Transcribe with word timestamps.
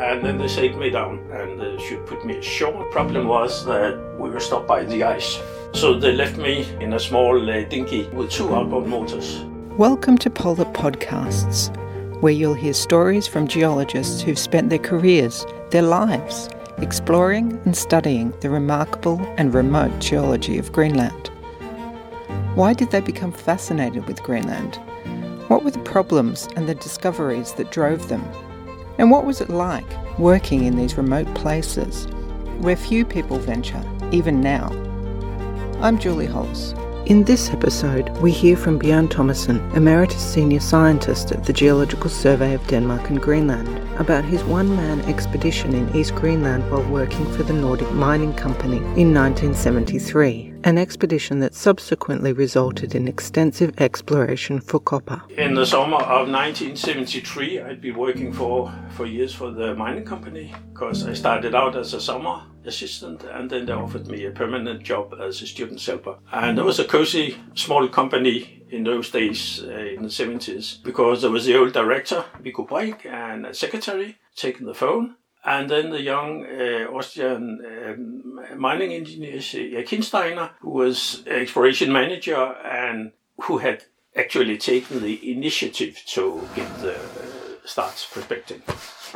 and 0.00 0.24
then 0.24 0.38
they 0.38 0.48
sailed 0.48 0.78
me 0.78 0.88
down 0.88 1.18
and 1.30 1.60
they 1.60 1.76
should 1.78 2.06
put 2.06 2.24
me 2.24 2.38
ashore. 2.38 2.84
Problem 2.90 3.28
was 3.28 3.66
that 3.66 4.00
we 4.18 4.30
were 4.30 4.40
stopped 4.40 4.66
by 4.66 4.82
the 4.82 5.04
ice. 5.04 5.38
So 5.74 5.98
they 5.98 6.12
left 6.12 6.38
me 6.38 6.66
in 6.80 6.94
a 6.94 6.98
small 6.98 7.38
uh, 7.38 7.64
dinghy 7.64 8.08
with 8.08 8.30
two 8.30 8.54
outboard 8.54 8.86
motors. 8.86 9.44
Welcome 9.76 10.16
to 10.18 10.30
Polar 10.30 10.64
Podcasts, 10.64 11.68
where 12.22 12.32
you'll 12.32 12.54
hear 12.54 12.72
stories 12.72 13.26
from 13.26 13.46
geologists 13.46 14.22
who've 14.22 14.38
spent 14.38 14.70
their 14.70 14.78
careers, 14.78 15.44
their 15.70 15.82
lives, 15.82 16.48
exploring 16.78 17.60
and 17.66 17.76
studying 17.76 18.32
the 18.40 18.48
remarkable 18.48 19.20
and 19.36 19.52
remote 19.52 19.98
geology 19.98 20.56
of 20.56 20.72
Greenland. 20.72 21.28
Why 22.54 22.72
did 22.72 22.90
they 22.90 23.02
become 23.02 23.32
fascinated 23.32 24.06
with 24.06 24.22
Greenland? 24.22 24.76
What 25.48 25.62
were 25.62 25.72
the 25.72 25.78
problems 25.80 26.48
and 26.56 26.66
the 26.66 26.74
discoveries 26.74 27.52
that 27.54 27.70
drove 27.70 28.08
them? 28.08 28.24
And 29.00 29.10
what 29.10 29.24
was 29.24 29.40
it 29.40 29.48
like 29.48 29.88
working 30.18 30.64
in 30.64 30.76
these 30.76 30.98
remote 30.98 31.34
places 31.34 32.04
where 32.58 32.76
few 32.76 33.06
people 33.06 33.38
venture, 33.38 33.82
even 34.12 34.42
now? 34.42 34.68
I'm 35.80 35.98
Julie 35.98 36.26
Hollis. 36.26 36.74
In 37.10 37.24
this 37.24 37.50
episode, 37.50 38.08
we 38.18 38.30
hear 38.30 38.56
from 38.56 38.78
Bjørn 38.78 39.08
Thomassen, 39.08 39.58
Emeritus 39.74 40.22
Senior 40.22 40.60
Scientist 40.60 41.32
at 41.32 41.44
the 41.44 41.52
Geological 41.52 42.08
Survey 42.08 42.54
of 42.54 42.64
Denmark 42.68 43.10
and 43.10 43.20
Greenland, 43.20 43.66
about 43.98 44.24
his 44.24 44.44
one 44.44 44.76
man 44.76 45.00
expedition 45.08 45.74
in 45.74 45.92
East 45.96 46.14
Greenland 46.14 46.62
while 46.70 46.88
working 46.88 47.26
for 47.32 47.42
the 47.42 47.52
Nordic 47.52 47.90
Mining 47.90 48.32
Company 48.34 48.76
in 48.96 49.12
1973 49.12 50.50
an 50.62 50.78
expedition 50.78 51.40
that 51.40 51.54
subsequently 51.54 52.32
resulted 52.32 52.94
in 52.94 53.08
extensive 53.08 53.72
exploration 53.80 54.60
for 54.60 54.78
copper. 54.78 55.22
In 55.36 55.54
the 55.54 55.64
summer 55.64 55.96
of 55.96 56.28
1973, 56.28 57.60
I'd 57.60 57.80
been 57.80 57.96
working 57.96 58.32
for, 58.32 58.72
for 58.90 59.06
years 59.06 59.34
for 59.34 59.50
the 59.50 59.74
mining 59.74 60.04
company 60.04 60.54
because 60.72 61.06
I 61.06 61.14
started 61.14 61.54
out 61.54 61.76
as 61.76 61.94
a 61.94 62.00
summer 62.00 62.42
assistant 62.70 63.22
and 63.24 63.50
then 63.50 63.66
they 63.66 63.72
offered 63.72 64.06
me 64.06 64.24
a 64.24 64.30
permanent 64.30 64.82
job 64.82 65.14
as 65.20 65.42
a 65.42 65.46
student 65.46 65.84
helper. 65.84 66.16
And 66.32 66.58
it 66.58 66.64
was 66.64 66.78
a 66.78 66.90
cozy 66.96 67.36
small 67.54 67.88
company 67.88 68.64
in 68.70 68.84
those 68.84 69.10
days 69.10 69.62
uh, 69.62 69.94
in 69.96 70.02
the 70.02 70.14
70s 70.20 70.82
because 70.82 71.22
there 71.22 71.30
was 71.30 71.44
the 71.46 71.58
old 71.58 71.72
director, 71.72 72.24
Viggo 72.42 72.64
Breik, 72.66 73.04
and 73.04 73.46
a 73.46 73.54
secretary 73.54 74.16
taking 74.36 74.66
the 74.66 74.80
phone 74.82 75.16
and 75.44 75.70
then 75.70 75.90
the 75.90 76.02
young 76.02 76.44
uh, 76.44 76.86
Austrian 76.92 77.60
um, 77.66 78.60
mining 78.60 78.92
engineer, 78.92 79.40
Erik 79.54 79.88
Hinsteiner, 79.88 80.50
who 80.60 80.70
was 80.70 81.26
exploration 81.26 81.92
manager 81.92 82.54
and 82.64 83.12
who 83.44 83.58
had 83.58 83.84
actually 84.14 84.58
taken 84.58 85.02
the 85.02 85.32
initiative 85.32 86.02
to 86.04 86.46
get 86.54 86.68
the 86.80 86.98
start 87.70 88.06
prospecting. 88.12 88.62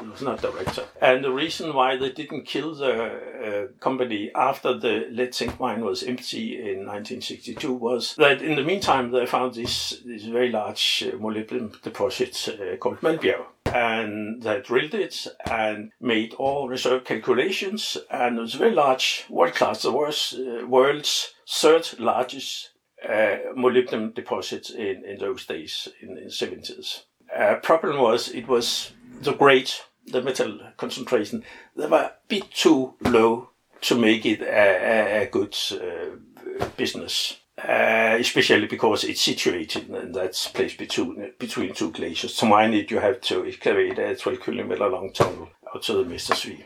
He 0.00 0.08
was 0.08 0.22
not 0.22 0.40
director. 0.40 0.84
And 1.00 1.24
the 1.24 1.32
reason 1.32 1.74
why 1.74 1.96
they 1.96 2.10
didn't 2.10 2.46
kill 2.46 2.74
the 2.74 2.94
uh, 2.94 3.66
company 3.80 4.30
after 4.34 4.78
the 4.78 5.08
lead 5.10 5.34
zinc 5.34 5.58
mine 5.58 5.84
was 5.84 6.02
empty 6.02 6.56
in 6.56 6.86
1962 6.86 7.72
was 7.72 8.14
that 8.16 8.42
in 8.42 8.56
the 8.56 8.62
meantime 8.62 9.10
they 9.10 9.26
found 9.26 9.54
this, 9.54 10.00
this 10.04 10.24
very 10.24 10.50
large 10.50 11.04
uh, 11.06 11.16
molybdenum 11.16 11.80
deposit 11.82 12.48
uh, 12.48 12.76
called 12.76 13.00
Malmbjerg 13.00 13.44
and 13.66 14.42
they 14.42 14.60
drilled 14.60 14.94
it 14.94 15.26
and 15.50 15.90
made 16.00 16.34
all 16.34 16.68
reserve 16.68 17.04
calculations. 17.04 17.96
And 18.10 18.38
it 18.38 18.40
was 18.40 18.54
very 18.54 18.74
large, 18.74 19.24
world 19.28 19.54
class. 19.54 19.82
The 19.82 19.90
was 19.90 20.34
uh, 20.38 20.66
world's 20.66 21.34
third 21.48 21.88
largest 21.98 22.70
uh, 23.02 23.36
molybdenum 23.56 24.14
deposit 24.14 24.70
in, 24.70 25.04
in 25.04 25.18
those 25.18 25.44
days, 25.46 25.88
in 26.00 26.14
the 26.14 26.22
70s. 26.22 27.02
Uh, 27.34 27.56
problem 27.56 27.98
was 27.98 28.28
it 28.28 28.46
was 28.46 28.92
the 29.20 29.32
grade, 29.32 29.70
the 30.06 30.22
metal 30.22 30.60
concentration, 30.76 31.42
they 31.76 31.86
were 31.86 31.96
a 31.96 32.12
bit 32.28 32.50
too 32.50 32.94
low 33.00 33.50
to 33.80 33.96
make 33.96 34.24
it 34.24 34.40
a, 34.40 35.22
a, 35.22 35.22
a 35.22 35.26
good 35.26 35.56
uh, 35.72 36.66
business 36.76 37.38
uh, 37.56 38.16
especially 38.18 38.66
because 38.66 39.04
it's 39.04 39.20
situated 39.20 39.88
in 39.88 40.12
that 40.12 40.50
place 40.54 40.76
between 40.76 41.32
between 41.38 41.72
two 41.72 41.90
glaciers. 41.92 42.36
To 42.36 42.46
mine 42.46 42.74
it, 42.74 42.90
you 42.90 42.98
have 42.98 43.20
to 43.22 43.46
excavate 43.46 43.98
a 43.98 44.16
12 44.16 44.40
kilometer 44.40 44.88
long 44.88 45.12
tunnel 45.12 45.50
out 45.74 45.82
to 45.84 45.92
the 45.92 46.04
Mestersvig 46.04 46.64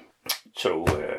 to 0.57 0.85
uh, 0.85 1.19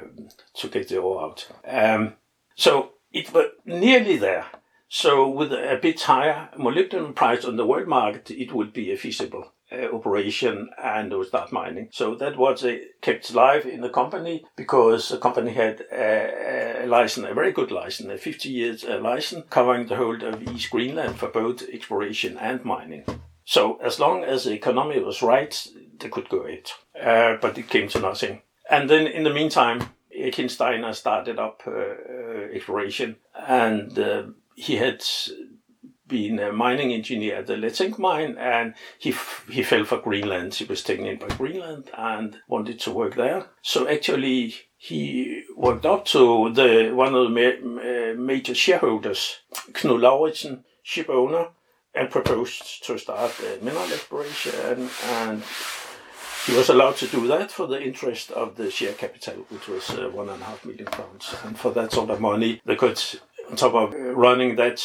to 0.55 0.67
get 0.69 0.89
the 0.89 0.97
ore 0.97 1.23
out. 1.23 1.47
Um, 1.67 2.15
so 2.55 2.93
it 3.11 3.31
was 3.31 3.51
nearly 3.65 4.17
there. 4.17 4.45
So 4.89 5.29
with 5.29 5.53
a 5.53 5.79
bit 5.79 6.01
higher 6.01 6.49
molybdenum 6.57 7.13
price 7.13 7.45
on 7.45 7.57
the 7.57 7.65
world 7.65 7.87
market, 7.87 8.31
it 8.31 8.51
would 8.51 8.73
be 8.73 8.91
a 8.91 8.97
feasible 8.97 9.53
uh, 9.71 9.85
operation 9.93 10.69
and 10.81 11.13
would 11.13 11.27
start 11.27 11.51
mining. 11.51 11.89
So 11.91 12.15
that 12.15 12.37
was 12.37 12.65
uh, 12.65 12.77
kept 12.99 13.29
alive 13.29 13.67
in 13.67 13.81
the 13.81 13.89
company 13.89 14.45
because 14.55 15.09
the 15.09 15.19
company 15.19 15.53
had 15.53 15.85
a, 15.91 16.85
a 16.85 16.87
license, 16.87 17.27
a 17.29 17.35
very 17.35 17.51
good 17.51 17.69
license, 17.69 18.09
a 18.09 18.17
50 18.17 18.49
years 18.49 18.83
uh, 18.83 18.99
license 18.99 19.45
covering 19.51 19.85
the 19.85 19.95
whole 19.95 20.21
of 20.23 20.41
East 20.41 20.71
Greenland 20.71 21.19
for 21.19 21.27
both 21.27 21.69
exploration 21.69 22.35
and 22.37 22.65
mining. 22.65 23.05
So 23.45 23.77
as 23.83 23.99
long 23.99 24.23
as 24.23 24.45
the 24.45 24.53
economy 24.53 24.99
was 24.99 25.21
right, 25.21 25.67
they 25.99 26.09
could 26.09 26.29
go 26.29 26.45
it. 26.45 26.71
Uh, 26.99 27.37
but 27.39 27.59
it 27.59 27.69
came 27.69 27.89
to 27.89 27.99
nothing. 27.99 28.41
And 28.71 28.89
then 28.89 29.05
in 29.05 29.23
the 29.23 29.33
meantime, 29.33 29.89
Erik 30.11 30.35
Hinsteiner 30.35 30.93
started 30.93 31.39
up 31.39 31.61
uh, 31.65 31.71
uh, 31.71 32.47
exploration 32.53 33.17
and 33.35 33.97
uh, 33.97 34.23
he 34.65 34.75
had 34.85 35.01
been 36.07 36.39
a 36.39 36.51
mining 36.51 36.91
engineer 36.91 37.35
at 37.37 37.47
the 37.47 37.55
lead 37.55 37.75
zinc 37.75 37.97
mine, 37.99 38.35
and 38.37 38.73
he 38.97 39.11
f- 39.11 39.45
he 39.55 39.61
fell 39.63 39.85
for 39.85 39.99
Greenland. 40.07 40.53
He 40.55 40.65
was 40.65 40.83
taken 40.83 41.05
in 41.05 41.17
by 41.17 41.27
Greenland 41.41 41.85
and 41.95 42.37
wanted 42.47 42.79
to 42.81 42.91
work 42.91 43.15
there. 43.15 43.41
So 43.61 43.87
actually, 43.87 44.55
he 44.89 45.43
worked 45.55 45.85
up 45.85 46.05
to 46.05 46.51
the 46.59 46.91
one 47.03 47.13
of 47.15 47.23
the 47.25 47.35
ma- 47.39 48.23
major 48.31 48.55
shareholders, 48.55 49.21
Knud 49.77 49.99
Lauritzen, 50.05 50.63
ship 50.83 51.09
owner, 51.09 51.45
and 51.93 52.09
proposed 52.09 52.83
to 52.85 52.97
start 52.97 53.31
mineral 53.61 53.93
exploration 53.93 54.89
and. 55.21 55.43
He 56.45 56.55
was 56.55 56.69
allowed 56.69 56.95
to 56.97 57.07
do 57.07 57.27
that 57.27 57.51
for 57.51 57.67
the 57.67 57.79
interest 57.79 58.31
of 58.31 58.55
the 58.55 58.71
share 58.71 58.93
capital, 58.93 59.45
which 59.49 59.67
was 59.67 59.89
uh, 59.91 60.09
one 60.09 60.29
and 60.29 60.41
a 60.41 60.45
half 60.45 60.65
million 60.65 60.85
pounds. 60.85 61.35
And 61.45 61.59
for 61.59 61.71
that 61.73 61.91
sort 61.91 62.09
of 62.09 62.19
money, 62.21 62.61
they 62.65 62.77
could, 62.77 62.99
on 63.49 63.55
top 63.55 63.73
of 63.73 63.93
running 64.15 64.55
that 64.55 64.83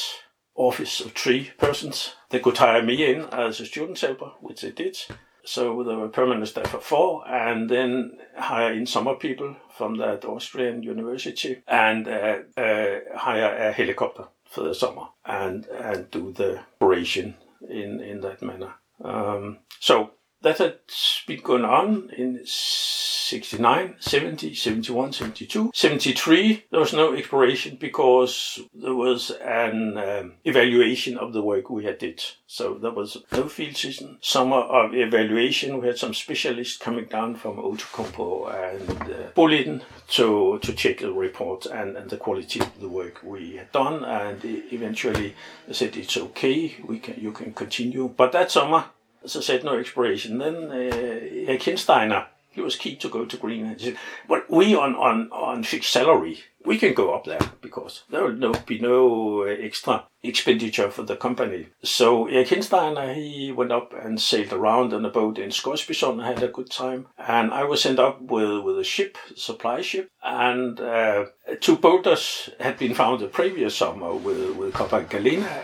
office 0.55 1.01
of 1.01 1.13
three 1.13 1.51
persons. 1.59 2.15
They 2.31 2.41
could 2.41 2.59
hire 2.59 2.83
me 2.83 3.05
in 3.05 3.23
as 3.33 3.61
a 3.61 3.67
student 3.67 4.01
helper, 4.01 4.33
which 4.41 4.63
they 4.63 4.71
did. 4.71 4.97
So 5.45 5.83
there 5.83 5.99
were 5.99 6.09
permanent 6.09 6.49
staff 6.49 6.73
of 6.73 6.83
four, 6.83 7.29
and 7.29 7.69
then 7.69 8.19
hire 8.37 8.73
in 8.73 8.87
summer 8.87 9.15
people 9.15 9.57
from 9.77 9.99
that 9.99 10.25
Austrian 10.25 10.83
university, 10.83 11.63
and 11.69 12.09
uh, 12.09 12.39
uh, 12.57 13.01
hire 13.15 13.55
a 13.55 13.73
helicopter 13.73 14.25
for 14.49 14.63
the 14.63 14.75
summer, 14.75 15.09
and 15.27 15.67
and 15.67 16.11
do 16.11 16.33
the 16.33 16.61
operation 16.81 17.35
in 17.69 18.01
in 18.01 18.23
that 18.23 18.41
manner. 18.41 18.75
Um, 19.05 19.59
so 19.81 20.13
that 20.44 20.59
had 20.59 20.78
been 21.27 21.41
going 21.41 21.65
on 21.65 22.10
in 22.16 22.41
69, 22.44 23.97
70, 23.99 24.55
71, 24.55 25.12
72. 25.15 25.71
73, 25.75 26.65
there 26.71 26.81
was 26.81 26.93
no 26.93 27.15
exploration 27.15 27.77
because 27.81 28.60
there 28.75 28.94
was 28.94 29.31
an 29.31 29.97
um, 29.97 30.34
evaluation 30.44 31.16
of 31.16 31.33
the 31.33 31.43
work 31.43 31.71
we 31.71 31.84
had 31.84 31.99
did. 31.99 32.22
So 32.47 32.75
there 32.75 32.91
was 32.91 33.16
no 33.33 33.49
field 33.49 33.77
season. 33.77 34.19
Summer 34.21 34.59
of 34.59 34.94
evaluation, 34.94 35.81
we 35.81 35.87
had 35.87 35.99
some 35.99 36.12
specialists 36.12 36.77
coming 36.77 37.06
down 37.06 37.37
from 37.37 37.56
Outokumpu 37.56 38.53
and 38.54 39.81
uh, 39.81 39.84
to, 40.09 40.59
to 40.60 40.72
check 40.75 40.99
the 40.99 41.12
report 41.12 41.65
and, 41.66 41.97
and 41.97 42.10
the 42.10 42.19
quality 42.19 42.60
of 42.60 42.81
the 42.81 42.88
work 42.88 43.22
we 43.25 43.56
had 43.56 43.72
done. 43.72 44.04
And 44.04 44.44
eventually 44.44 45.34
they 45.66 45.72
said, 45.72 45.97
it's 45.97 46.19
okay, 46.19 46.77
we 46.84 46.99
can, 46.99 47.19
you 47.19 47.33
can 47.33 47.54
continue. 47.54 48.09
But 48.15 48.33
that 48.33 48.50
summer, 48.50 48.84
as 49.25 49.37
I 49.37 49.41
said, 49.41 49.65
no 49.65 49.79
exploration. 49.79 50.39
Then 50.39 50.71
uh, 50.71 50.75
Erik 50.75 51.62
Hinsteiner, 51.62 52.27
he 52.51 52.60
was 52.60 52.77
keen 52.77 52.98
to 52.98 53.09
go 53.09 53.25
to 53.25 53.37
Greenland. 53.37 53.81
He 53.81 53.87
said, 53.87 53.98
but 54.28 54.48
we 54.51 54.77
on, 54.77 54.95
on, 54.95 55.28
on 55.33 55.65
fixed 55.65 55.93
salary, 55.93 56.45
we 56.65 56.78
can 56.78 56.95
go 56.95 57.13
up 57.13 57.25
there 57.25 57.41
because 57.60 58.04
there 58.10 58.22
will 58.22 58.33
no, 58.33 58.53
be 58.66 58.78
no 58.78 59.43
uh, 59.43 59.47
extra 59.47 60.07
expenditure 60.22 60.91
for 60.91 61.03
the 61.03 61.16
company. 61.16 61.69
So 61.83 62.27
Erik 62.27 62.48
Hinsteiner, 62.48 63.15
he 63.15 63.51
went 63.51 63.72
up 63.72 63.93
and 63.93 64.21
sailed 64.21 64.53
around 64.53 64.93
on 64.93 65.04
a 65.04 65.10
boat 65.10 65.39
in 65.39 65.51
Scoresbysund 65.51 66.13
and 66.13 66.22
had 66.22 66.43
a 66.43 66.48
good 66.48 66.71
time. 66.71 67.09
And 67.19 67.53
I 67.53 67.65
was 67.65 67.83
sent 67.83 67.98
up 67.98 68.22
with, 68.22 68.63
with 68.63 68.78
a 68.78 68.84
ship, 68.84 69.19
supply 69.37 69.81
ship, 69.81 70.09
and 70.22 70.81
uh, 70.81 71.27
two 71.60 71.77
boulders 71.77 72.51
had 72.60 72.78
been 72.78 72.95
found 72.95 73.21
the 73.21 73.27
previous 73.27 73.77
summer 73.77 74.15
with, 74.15 74.57
with 74.57 74.75
copper 74.75 75.04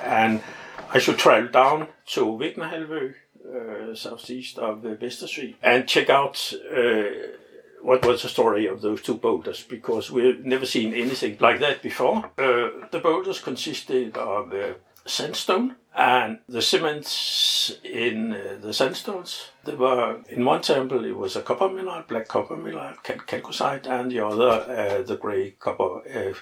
and 0.05 0.43
I 0.93 0.99
should 0.99 1.19
travel 1.19 1.49
down 1.49 1.87
to 2.15 2.27
Viknahalvø 2.27 3.15
uh, 3.51 3.95
southeast 3.95 4.59
of 4.59 4.83
the 4.83 4.97
Mestersvig 4.97 5.55
and 5.63 5.89
check 5.89 6.09
out 6.11 6.53
uh, 6.77 7.05
what 7.83 8.05
was 8.07 8.23
the 8.23 8.29
story 8.29 8.67
of 8.67 8.83
those 8.83 9.03
two 9.03 9.15
boulders 9.15 9.63
because 9.63 10.11
we've 10.11 10.45
never 10.45 10.67
seen 10.67 10.93
anything 10.95 11.37
like 11.41 11.61
that 11.61 11.83
before. 11.83 12.31
Uh, 12.39 12.87
the 12.91 13.01
boulders 13.03 13.41
consisted 13.41 14.17
of 14.17 14.53
uh, 14.53 14.75
sandstone 15.07 15.77
And 15.95 16.39
the 16.49 16.63
cements 16.63 17.77
in 17.83 18.33
uh, 18.33 18.59
the 18.63 18.73
sandstones, 18.73 19.51
they 19.65 19.75
were 19.75 20.21
in 20.29 20.45
one 20.45 20.63
sample 20.63 21.05
it 21.05 21.17
was 21.17 21.35
a 21.35 21.43
copper 21.43 21.69
mineral, 21.69 22.05
black 22.07 22.29
copper 22.29 22.57
mineral, 22.57 22.95
cal- 23.03 23.17
chalcocite, 23.17 23.89
and 23.89 24.11
the 24.11 24.25
other 24.25 24.49
uh, 24.49 25.03
the 25.03 25.17
grey 25.17 25.51
copper 25.59 26.03
uh, 26.09 26.33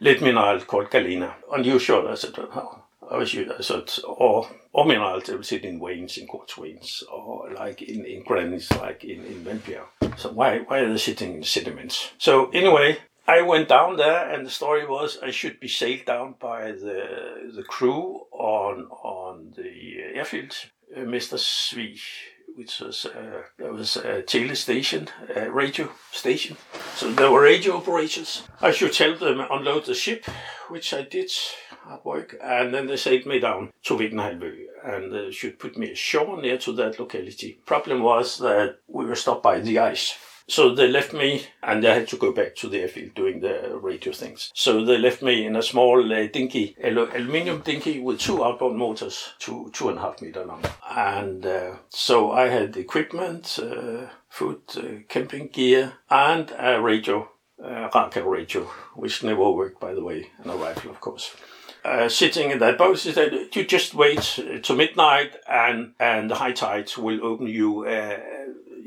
lead 0.00 0.22
mineral 0.22 0.60
called 0.60 0.90
galena. 0.90 1.34
Unusual, 1.52 2.08
I 2.08 2.14
said, 2.14 2.34
how? 2.36 2.84
I 3.10 3.24
said, 3.24 3.90
or 4.04 4.48
or 4.72 4.84
minerals 4.84 5.24
they 5.24 5.34
will 5.34 5.42
sit 5.42 5.64
in 5.64 5.80
veins, 5.80 6.18
in 6.18 6.26
quartz 6.26 6.54
veins, 6.54 7.02
or 7.12 7.50
like 7.52 7.82
in, 7.82 8.04
in 8.04 8.22
granites, 8.22 8.70
like 8.72 9.04
in, 9.04 9.24
in 9.24 9.44
Vampire. 9.44 9.86
So 10.16 10.32
why 10.32 10.58
why 10.60 10.80
are 10.80 10.92
they 10.92 10.98
sitting 10.98 11.34
in 11.34 11.42
sediments? 11.42 12.12
So 12.18 12.50
anyway, 12.50 12.98
I 13.26 13.42
went 13.42 13.68
down 13.68 13.96
there, 13.96 14.30
and 14.30 14.46
the 14.46 14.50
story 14.50 14.86
was 14.86 15.18
I 15.22 15.30
should 15.30 15.60
be 15.60 15.68
sailed 15.68 16.06
down 16.06 16.34
by 16.40 16.72
the 16.72 17.50
the 17.54 17.62
crew 17.62 18.26
on 18.32 18.86
on 18.90 19.54
the 19.56 19.98
airfield, 20.14 20.54
uh, 20.96 21.00
Mestersvig, 21.00 22.00
which 22.58 22.80
was 22.80 23.06
uh, 23.06 23.42
there 23.56 23.72
was 23.72 23.96
a 23.96 24.20
tele 24.22 24.56
station, 24.56 25.08
a 25.36 25.48
radio 25.48 25.88
station. 26.10 26.56
So 26.96 27.12
there 27.12 27.30
were 27.30 27.42
radio 27.42 27.76
operators. 27.76 28.42
I 28.60 28.72
should 28.72 28.96
help 28.96 29.20
them 29.20 29.40
unload 29.48 29.86
the 29.86 29.94
ship, 29.94 30.24
which 30.68 30.92
I 30.92 31.02
did 31.02 31.30
at 31.88 32.04
work, 32.04 32.36
and 32.42 32.74
then 32.74 32.88
they 32.88 32.96
sailed 32.96 33.26
me 33.26 33.38
down 33.38 33.70
to 33.84 33.94
Vikenhalvø 33.94 34.50
and 34.84 35.14
uh, 35.14 35.30
should 35.30 35.58
put 35.58 35.76
me 35.76 35.92
ashore 35.92 36.40
near 36.40 36.58
to 36.58 36.72
that 36.72 36.98
locality. 36.98 37.60
Problem 37.64 38.02
was 38.02 38.38
that 38.38 38.78
we 38.88 39.04
were 39.06 39.14
stopped 39.14 39.42
by 39.42 39.60
the 39.60 39.78
ice. 39.78 40.14
So 40.48 40.74
they 40.74 40.88
left 40.88 41.12
me, 41.12 41.46
and 41.62 41.86
I 41.86 41.94
had 41.94 42.08
to 42.08 42.16
go 42.16 42.32
back 42.32 42.56
to 42.56 42.68
the 42.68 42.80
airfield 42.80 43.14
doing 43.14 43.40
the 43.40 43.78
radio 43.80 44.12
things. 44.12 44.50
So 44.54 44.82
they 44.82 44.96
left 44.96 45.22
me 45.22 45.44
in 45.44 45.54
a 45.56 45.62
small 45.62 46.10
uh, 46.10 46.26
dinghy, 46.26 46.74
aluminium 46.82 47.60
dinghy 47.60 48.00
with 48.00 48.18
two 48.18 48.42
outboard 48.42 48.74
motors, 48.74 49.34
two 49.38 49.70
two 49.74 49.90
and 49.90 49.98
a 49.98 50.00
half 50.00 50.22
meter 50.22 50.46
long. 50.46 50.64
And 50.90 51.44
uh, 51.44 51.76
so 51.90 52.32
I 52.32 52.48
had 52.48 52.78
equipment, 52.78 53.58
uh, 53.62 54.06
food, 54.30 54.62
uh, 54.76 55.02
camping 55.08 55.48
gear, 55.48 55.92
and 56.08 56.50
a 56.58 56.80
radio, 56.80 57.30
uh, 57.62 57.90
Raka 57.94 58.24
radio, 58.24 58.62
which 58.94 59.22
never 59.22 59.50
worked, 59.50 59.80
by 59.80 59.92
the 59.92 60.02
way, 60.02 60.30
and 60.38 60.50
a 60.50 60.56
rifle, 60.56 60.90
of 60.90 61.00
course. 61.00 61.36
Uh, 61.84 62.08
sitting 62.08 62.50
in 62.50 62.58
that 62.58 62.78
boat, 62.78 62.98
said, 62.98 63.48
"You 63.52 63.64
just 63.64 63.94
wait 63.94 64.40
to 64.62 64.74
midnight, 64.74 65.36
and 65.46 65.92
and 66.00 66.30
the 66.30 66.36
high 66.36 66.52
tides 66.52 66.96
will 66.96 67.24
open 67.24 67.46
you." 67.46 67.86
Uh, 67.86 68.18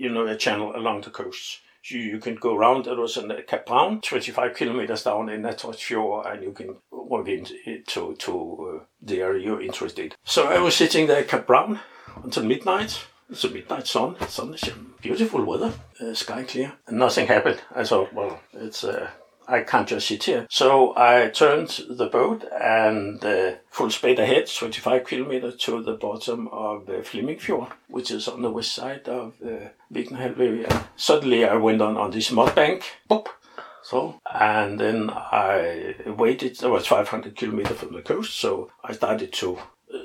you 0.01 0.09
know, 0.09 0.25
a 0.25 0.35
channel 0.35 0.75
along 0.75 1.01
the 1.01 1.11
coast. 1.11 1.59
You, 1.83 1.99
you 1.99 2.19
can 2.19 2.35
go 2.35 2.55
around. 2.55 2.87
It 2.87 2.97
was 2.97 3.17
in 3.17 3.31
Cap 3.47 3.67
Brown, 3.67 4.01
25 4.01 4.55
kilometers 4.55 5.03
down 5.03 5.29
in 5.29 5.43
that 5.43 5.61
fjord, 5.61 6.25
and 6.25 6.43
you 6.43 6.51
can 6.51 6.77
walk 6.91 7.27
into 7.27 7.53
to, 7.87 8.15
to 8.15 8.81
uh, 8.81 8.85
the 9.01 9.21
area 9.21 9.45
you're 9.45 9.61
interested. 9.61 10.15
So 10.23 10.47
I 10.47 10.59
was 10.59 10.75
sitting 10.75 11.07
there 11.07 11.19
at 11.19 11.27
Cap 11.27 11.45
Brown 11.45 11.79
until 12.23 12.45
midnight. 12.45 13.05
It's 13.29 13.43
a 13.43 13.49
midnight 13.49 13.87
sun. 13.87 14.15
Sun 14.27 14.55
is 14.55 14.69
beautiful 15.01 15.45
weather, 15.45 15.73
uh, 16.01 16.13
sky 16.13 16.43
clear, 16.43 16.73
and 16.87 16.97
nothing 16.97 17.27
happened. 17.27 17.61
I 17.73 17.83
thought, 17.83 18.11
well, 18.13 18.41
it's 18.53 18.83
uh, 18.83 19.09
I 19.51 19.63
can't 19.63 19.87
just 19.87 20.07
sit 20.07 20.23
here. 20.23 20.47
So 20.49 20.93
I 20.95 21.27
turned 21.27 21.81
the 21.89 22.07
boat 22.07 22.45
and 22.61 23.23
uh, 23.25 23.55
full 23.69 23.89
speed 23.89 24.17
ahead, 24.19 24.47
25 24.47 25.03
kilometers 25.03 25.57
to 25.57 25.83
the 25.83 25.93
bottom 25.93 26.47
of 26.53 26.89
uh, 26.89 27.01
Fjord, 27.01 27.67
which 27.89 28.11
is 28.11 28.29
on 28.29 28.41
the 28.41 28.49
west 28.49 28.73
side 28.73 29.09
of 29.09 29.33
uh, 29.45 29.67
Vikenhalvø. 29.93 30.83
Suddenly 30.95 31.45
I 31.45 31.55
went 31.55 31.81
on, 31.81 31.97
on 31.97 32.11
this 32.11 32.31
mud 32.31 32.55
bank, 32.55 32.83
boop, 33.09 33.27
so, 33.83 34.21
and 34.33 34.79
then 34.79 35.09
I 35.09 35.95
waited, 36.05 36.63
it 36.63 36.69
was 36.69 36.87
500 36.87 37.35
kilometers 37.35 37.77
from 37.77 37.93
the 37.93 38.01
coast, 38.01 38.39
so 38.39 38.71
I 38.83 38.93
started 38.93 39.33
to 39.33 39.57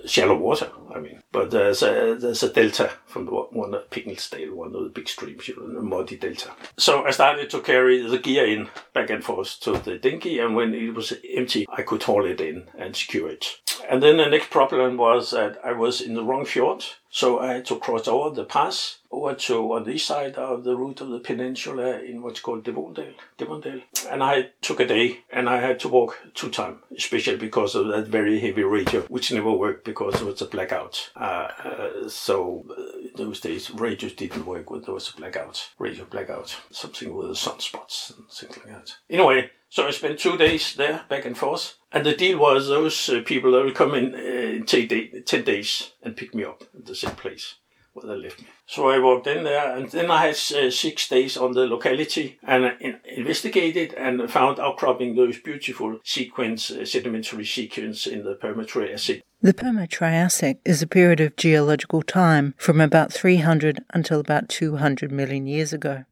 shallow 0.05 0.37
water. 0.37 0.71
I 0.95 1.01
mean, 1.01 1.23
but 1.33 1.51
there's 1.51 1.83
a 1.83 2.17
there's 2.19 2.43
a 2.43 2.53
delta 2.53 2.91
from 3.07 3.27
the 3.27 3.33
one 3.33 3.75
of 3.75 3.91
Picknelsdale, 3.91 4.53
one 4.53 4.75
of 4.75 4.85
the 4.85 4.89
big 4.89 5.09
streams, 5.09 5.49
you 5.49 5.57
know, 5.57 5.73
the 5.75 5.83
muddy 5.83 6.17
delta. 6.17 6.53
So 6.79 7.05
I 7.05 7.11
started 7.11 7.51
to 7.51 7.61
carry 7.61 8.03
the 8.03 8.19
gear 8.19 8.47
in 8.47 8.69
back 8.93 9.11
and 9.11 9.23
forth 9.23 9.61
to 9.61 9.73
the 9.73 9.99
dinghy, 9.99 10.39
and 10.39 10.57
when 10.57 10.75
it 10.75 10.95
was 10.95 11.13
empty, 11.35 11.67
I 11.69 11.83
could 11.83 12.03
haul 12.03 12.25
it 12.25 12.41
in 12.41 12.69
and 12.79 12.97
secure 12.97 13.29
it. 13.29 13.61
And 13.89 14.03
then 14.03 14.17
the 14.17 14.29
next 14.29 14.51
problem 14.51 14.97
was 14.97 15.31
that 15.31 15.59
I 15.65 15.73
was 15.73 16.01
in 16.01 16.15
the 16.15 16.25
wrong 16.25 16.45
fjord, 16.45 16.85
so 17.11 17.39
I 17.39 17.55
had 17.55 17.67
to 17.67 17.79
cross 17.79 18.09
over 18.09 18.35
the 18.35 18.45
pass 18.45 18.99
over 19.11 19.35
to 19.35 19.73
on 19.73 19.85
the 19.85 19.93
east 19.93 20.07
side 20.07 20.37
of 20.37 20.65
the 20.65 20.77
route 20.77 21.01
of 21.01 21.09
the 21.09 21.19
peninsula 21.19 22.01
in 22.01 22.23
what's 22.23 22.41
called 22.41 22.65
Devondale. 22.65 23.15
Devondale. 23.39 23.83
And 24.11 24.23
I 24.23 24.51
took 24.61 24.81
a 24.81 24.87
day 24.87 25.21
and 25.31 25.49
I 25.49 25.61
had 25.61 25.81
to 25.81 25.89
walk 25.89 26.19
two 26.35 26.51
times, 26.51 26.79
especially 26.97 27.37
because 27.37 27.75
of 27.75 27.89
that 27.89 28.09
very 28.09 28.39
heavy 28.41 28.65
radio, 28.65 29.03
which 29.03 29.33
never 29.33 29.53
worked 29.53 29.85
because 29.85 30.21
it 30.21 30.27
was 30.27 30.43
a 30.43 30.47
blackout. 30.47 31.11
Uh, 31.17 31.49
uh, 31.65 32.09
so 32.09 32.65
uh, 32.71 33.09
those 33.17 33.41
days, 33.41 33.71
radios 33.71 34.13
didn't 34.13 34.47
work 34.47 34.71
when 34.71 34.83
there 34.83 34.95
was 34.95 35.09
a 35.09 35.17
blackout, 35.17 35.71
radio 35.79 36.05
blackout, 36.05 36.57
something 36.71 37.15
with 37.15 37.29
the 37.29 37.35
sunspots 37.35 38.17
and 38.17 38.29
things 38.29 38.57
like 38.59 38.67
that. 38.67 38.97
Anyway, 39.09 39.51
so 39.69 39.87
I 39.87 39.91
spent 39.91 40.19
two 40.19 40.37
days 40.37 40.75
there, 40.75 41.05
back 41.09 41.25
and 41.25 41.37
forth. 41.37 41.77
And 41.93 42.05
the 42.05 42.15
deal 42.15 42.39
was 42.39 42.69
those 42.69 43.09
uh, 43.09 43.23
people 43.25 43.53
that 43.53 43.65
would 43.65 43.75
come 43.75 43.95
in 43.95 44.15
uh, 44.15 44.65
10, 44.65 44.87
day, 44.87 45.21
10 45.21 45.45
days 45.45 45.93
and 46.03 46.17
pick 46.17 46.35
me 46.35 46.45
up 46.45 46.63
at 46.75 46.87
the 46.87 46.95
same 46.95 47.13
place 47.13 47.57
where 47.93 48.07
they 48.07 48.23
left 48.23 48.41
me. 48.41 48.47
So 48.67 48.91
I 48.91 48.99
walked 48.99 49.27
in 49.27 49.45
there, 49.45 49.77
and 49.77 49.89
then 49.91 50.11
I 50.11 50.27
had 50.27 50.35
uh, 50.35 50.71
six 50.71 51.09
days 51.09 51.37
on 51.37 51.53
the 51.53 51.67
locality 51.67 52.39
and 52.43 52.75
in- 52.81 53.01
investigated 53.05 53.95
and 53.95 54.31
found 54.31 54.59
outcropping 54.59 55.15
those 55.15 55.39
beautiful 55.39 56.01
sequence, 56.05 56.71
uh, 56.71 56.85
sedimentary 56.85 57.47
sequence 57.47 58.07
in 58.07 58.25
the 58.25 58.35
Permo-Triassic. 58.35 59.23
The 59.41 59.55
Permo-Triassic 59.55 60.59
is 60.65 60.83
a 60.83 60.87
period 60.87 61.21
of 61.21 61.37
geological 61.37 62.03
time 62.03 62.55
from 62.59 62.81
about 62.81 63.13
300 63.13 63.85
until 63.95 64.21
about 64.21 64.49
200 64.49 65.13
million 65.13 65.47
years 65.47 65.73
ago 65.73 66.05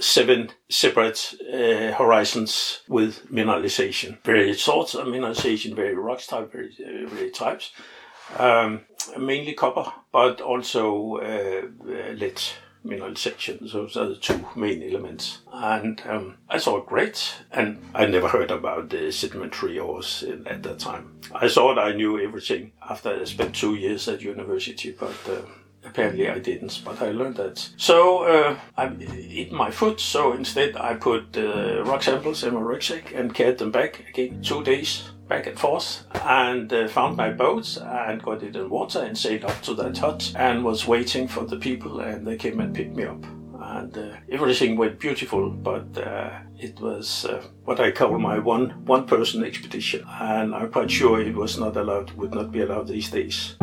seven 0.00 0.50
separate 0.68 1.34
uh, 1.52 1.92
horizons 1.92 2.82
with 2.88 3.30
mineralization. 3.30 4.22
Various 4.24 4.62
sorts 4.62 4.94
of 4.94 5.06
mineralization, 5.06 5.74
various 5.74 5.96
rocks 5.96 6.26
type, 6.26 6.52
various, 6.52 6.78
uh, 6.80 7.06
various 7.08 7.36
types. 7.36 7.72
Um, 8.36 8.82
mainly 9.18 9.54
copper, 9.54 9.90
but 10.12 10.40
also 10.40 11.16
uh, 11.16 11.62
lead 12.14 12.40
mineralization. 12.84 13.68
So 13.68 13.82
Those 13.82 13.96
are 13.96 14.08
the 14.08 14.16
two 14.16 14.44
main 14.56 14.82
elements. 14.82 15.38
And 15.52 16.00
um, 16.06 16.36
I 16.48 16.58
thought 16.58 16.86
great, 16.86 17.34
and 17.52 17.82
I 17.94 18.06
never 18.06 18.28
heard 18.28 18.50
about 18.50 18.90
the 18.90 19.10
sedimentary 19.12 19.78
ores 19.78 20.24
at 20.46 20.62
that 20.62 20.78
time. 20.78 21.20
I 21.34 21.48
thought 21.48 21.78
I 21.78 21.92
knew 21.92 22.20
everything 22.20 22.72
after 22.88 23.20
I 23.20 23.24
spent 23.24 23.54
two 23.54 23.74
years 23.74 24.08
at 24.08 24.22
university, 24.22 24.92
but 24.98 25.16
uh, 25.28 25.42
Apparently 25.84 26.28
I 26.28 26.38
didn't, 26.38 26.82
but 26.84 27.00
I 27.00 27.10
learned 27.12 27.36
that. 27.36 27.68
So 27.76 28.24
uh, 28.24 28.58
I 28.76 28.92
eat 28.96 29.52
my 29.52 29.70
food, 29.70 30.00
so 30.00 30.32
instead 30.32 30.76
I 30.76 30.94
put 30.94 31.36
uh, 31.36 31.82
rock 31.84 32.02
samples 32.02 32.44
in 32.44 32.54
my 32.54 32.60
rucksack 32.60 33.14
and 33.14 33.34
carried 33.34 33.58
them 33.58 33.70
back 33.70 34.04
again. 34.08 34.42
Two 34.42 34.62
days 34.62 35.10
back 35.28 35.46
and 35.46 35.58
forth 35.58 36.04
and 36.24 36.72
uh, 36.72 36.88
found 36.88 37.16
my 37.16 37.30
boat 37.30 37.76
and 37.82 38.22
got 38.22 38.42
it 38.42 38.56
in 38.56 38.70
water 38.70 39.00
and 39.00 39.16
sailed 39.16 39.44
up 39.44 39.60
to 39.62 39.74
that 39.74 39.98
hut 39.98 40.32
and 40.36 40.64
was 40.64 40.86
waiting 40.86 41.28
for 41.28 41.44
the 41.44 41.56
people 41.56 42.00
and 42.00 42.26
they 42.26 42.36
came 42.36 42.60
and 42.60 42.74
picked 42.74 42.96
me 42.96 43.04
up. 43.04 43.22
And 43.60 43.96
uh, 43.96 44.16
everything 44.30 44.76
went 44.76 44.98
beautiful 44.98 45.50
but 45.50 45.86
uh, 45.98 46.30
it 46.58 46.80
was 46.80 47.24
uh, 47.26 47.42
what 47.64 47.80
i 47.80 47.90
call 47.90 48.18
my 48.18 48.38
one 48.38 48.70
one 48.84 49.06
person 49.06 49.44
expedition 49.44 50.04
and 50.08 50.54
i'm 50.54 50.72
quite 50.72 50.90
sure 50.90 51.20
it 51.20 51.34
was 51.34 51.58
not 51.58 51.76
allowed 51.76 52.10
would 52.12 52.34
not 52.34 52.50
be 52.50 52.62
allowed 52.62 52.88
these 52.88 53.10
days 53.10 53.56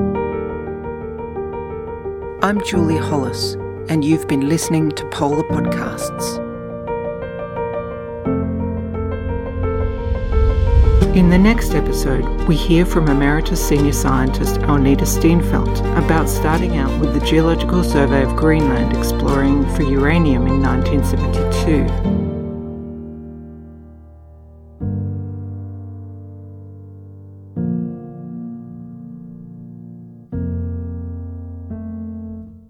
I'm 2.42 2.62
Julie 2.64 2.98
Hollis, 2.98 3.54
and 3.90 4.04
you've 4.04 4.28
been 4.28 4.50
listening 4.50 4.92
to 4.92 5.06
Polar 5.10 5.44
Podcasts. 5.44 6.38
In 11.16 11.30
the 11.30 11.38
next 11.38 11.74
episode, 11.74 12.26
we 12.48 12.56
hear 12.56 12.86
from 12.86 13.08
Emeritus 13.08 13.66
Senior 13.66 13.94
Scientist 13.94 14.60
Agnete 14.62 15.08
Steenfeldt 15.08 15.80
about 15.98 16.28
starting 16.28 16.78
out 16.78 17.00
with 17.00 17.14
the 17.14 17.26
Geological 17.26 17.84
Survey 17.84 18.24
of 18.24 18.36
Greenland 18.36 18.96
exploring 18.96 19.64
for 19.74 19.84
uranium 19.84 20.46
in 20.46 20.62
1972 20.62 22.25